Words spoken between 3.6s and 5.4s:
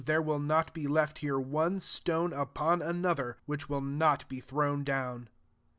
will not be thrown down.''